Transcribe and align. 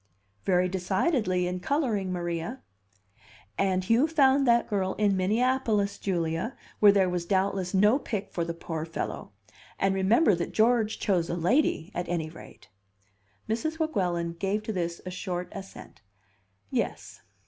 "Very 0.45 0.67
decidedly, 0.67 1.45
in 1.45 1.59
coloring, 1.59 2.11
Maria." 2.11 2.63
"And 3.55 3.83
Hugh 3.83 4.07
found 4.07 4.47
that 4.47 4.67
girl 4.67 4.95
in 4.95 5.15
Minneapolis, 5.15 5.99
Julia, 5.99 6.57
where 6.79 6.91
there 6.91 7.07
was 7.07 7.23
doubtless 7.27 7.75
no 7.75 7.99
pick 7.99 8.31
for 8.31 8.43
the 8.43 8.55
poor 8.55 8.83
fellow. 8.83 9.31
And 9.77 9.93
remember 9.93 10.33
that 10.33 10.53
George 10.53 10.97
chose 10.99 11.29
a 11.29 11.35
lady, 11.35 11.91
at 11.93 12.09
any 12.09 12.31
rate." 12.31 12.67
Mrs. 13.47 13.77
Weguelin 13.77 14.33
gave 14.39 14.63
to 14.63 14.73
this 14.73 15.01
a 15.05 15.11
short 15.11 15.49
assent. 15.51 16.01
"Yes." 16.71 17.21